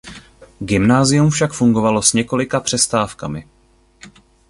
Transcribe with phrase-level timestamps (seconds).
[0.61, 3.47] Gymnázium však fungovalo s několika přestávkami.